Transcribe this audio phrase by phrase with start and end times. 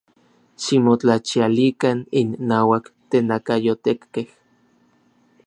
[0.63, 4.27] ¡Ximotlachialikan innauak tenakayotekkej!